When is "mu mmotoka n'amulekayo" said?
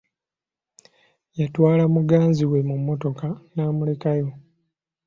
2.67-4.27